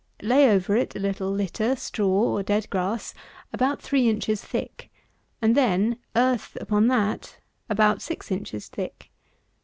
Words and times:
Lay 0.23 0.49
over 0.49 0.75
it 0.75 0.95
a 0.95 0.99
little 0.99 1.29
litter, 1.29 1.75
straw, 1.75 2.33
or 2.33 2.41
dead 2.41 2.67
grass, 2.71 3.13
about 3.53 3.79
three 3.83 4.09
inches 4.09 4.43
thick, 4.43 4.89
and 5.43 5.55
then 5.55 5.97
earth 6.15 6.57
upon 6.59 6.87
that 6.87 7.37
about 7.69 8.01
six 8.01 8.31
inches 8.31 8.67
thick. 8.67 9.11